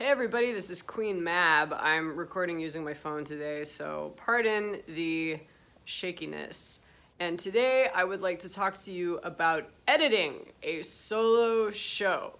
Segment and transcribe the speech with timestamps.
[0.00, 1.72] Hey everybody, this is Queen Mab.
[1.72, 5.40] I'm recording using my phone today, so pardon the
[5.86, 6.78] shakiness.
[7.18, 12.38] And today I would like to talk to you about editing a solo show.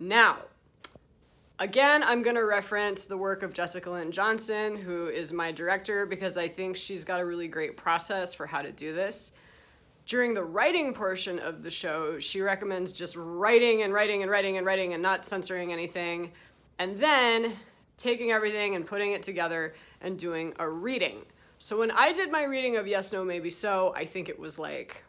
[0.00, 0.38] Now,
[1.58, 6.38] again, I'm to reference the work of Jessica Lynn Johnson, who is my director, because
[6.38, 9.32] I think she's got a really great process for how to do this.
[10.06, 14.56] During the writing portion of the show, she recommends just writing and writing and writing
[14.56, 16.30] and writing and not censoring anything,
[16.78, 17.54] and then
[17.96, 21.22] taking everything and putting it together and doing a reading.
[21.58, 24.60] So when I did my reading of Yes, No, Maybe So, I think it was
[24.60, 25.02] like,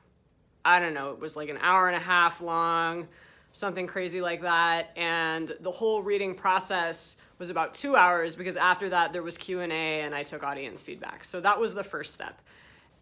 [0.66, 3.08] I don't know, it was like an hour and a half long,
[3.52, 8.90] something crazy like that, and the whole reading process was about two hours because after
[8.90, 11.24] that there was Q&A and I took audience feedback.
[11.24, 12.42] So that was the first step.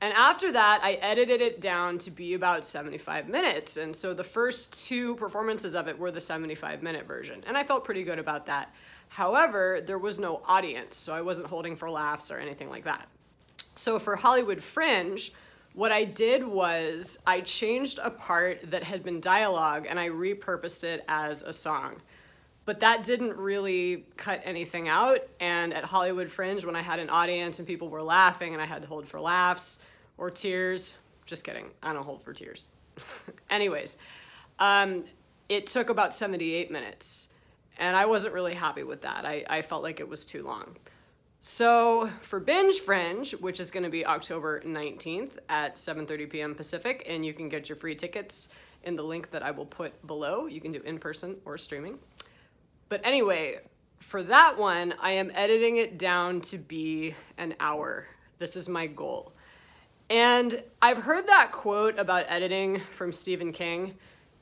[0.01, 3.77] And after that, I edited it down to be about 75 minutes.
[3.77, 7.43] And so the first two performances of it were the 75 minute version.
[7.47, 8.73] And I felt pretty good about that.
[9.07, 13.07] However, there was no audience, so I wasn't holding for laughs or anything like that.
[13.75, 15.31] So for Hollywood Fringe,
[15.73, 20.83] what I did was I changed a part that had been dialogue and I repurposed
[20.83, 22.01] it as a song.
[22.65, 25.19] But that didn't really cut anything out.
[25.39, 28.65] And at Hollywood Fringe, when I had an audience and people were laughing and I
[28.65, 29.79] had to hold for laughs
[30.17, 32.67] or tears, just kidding, I don't hold for tears.
[33.49, 33.97] Anyways,
[34.57, 35.03] um,
[35.47, 37.29] it took about 78 minutes.
[37.77, 39.25] And I wasn't really happy with that.
[39.25, 40.77] I, I felt like it was too long.
[41.41, 46.55] So for Binge Fringe, which is going to be October 19th at 7:30 p.m.
[46.55, 48.49] Pacific, and you can get your free tickets
[48.83, 50.47] in the link that I will put below.
[50.47, 51.99] You can do in person or streaming.
[52.89, 53.59] But anyway,
[53.99, 58.07] for that one, I am editing it down to be an hour.
[58.37, 59.33] This is my goal.
[60.09, 63.95] And I've heard that quote about editing from Stephen King,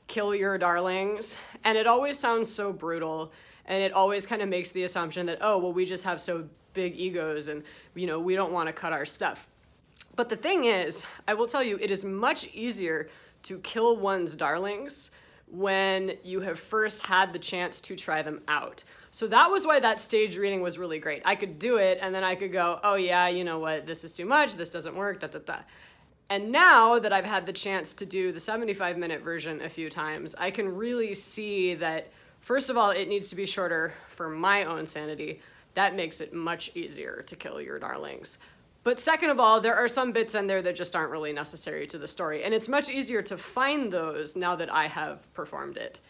[0.08, 3.32] kill your darlings, and it always sounds so brutal
[3.66, 6.46] and it always kind of makes the assumption that oh, well we just have so
[6.74, 7.62] big egos and
[7.94, 9.46] you know, we don't want to cut our stuff.
[10.16, 13.08] But the thing is, I will tell you it is much easier
[13.44, 15.10] to kill one's darlings
[15.46, 18.84] when you have first had the chance to try them out.
[19.10, 21.22] So that was why that stage reading was really great.
[21.24, 24.02] I could do it and then I could go, oh yeah, you know what, this
[24.02, 25.58] is too much, this doesn't work, da da da.
[26.30, 29.90] And now that I've had the chance to do the 75 minute version a few
[29.90, 32.10] times, I can really see that,
[32.40, 35.40] first of all, it needs to be shorter for my own sanity.
[35.74, 38.38] That makes it much easier to kill your darlings.
[38.84, 41.86] But second of all, there are some bits in there that just aren't really necessary
[41.86, 42.44] to the story.
[42.44, 46.00] And it's much easier to find those now that I have performed it.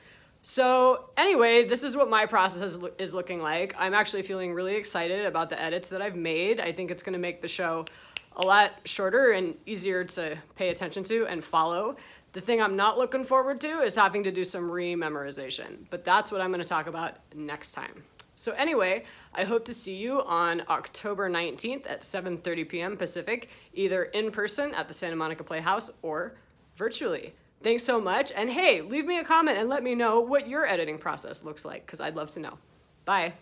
[0.42, 3.74] So anyway, this is what my process is, looking like.
[3.78, 6.60] I'm actually feeling really excited about the edits that I've made.
[6.60, 7.86] I think it's gonna make the show
[8.36, 11.96] a lot shorter and easier to pay attention to and follow.
[12.32, 16.32] The thing I'm not looking forward to is having to do some re-memorization, but that's
[16.32, 18.02] what I'm gonna talk about next time.
[18.36, 22.96] So anyway, I hope to see you on October 19th at 7.30 p.m.
[22.96, 26.34] Pacific, either in person at the Santa Monica Playhouse or
[26.76, 27.34] virtually.
[27.62, 30.66] Thanks so much, and hey, leave me a comment and let me know what your
[30.66, 32.58] editing process looks like, because I'd love to know.
[33.06, 33.34] Bye.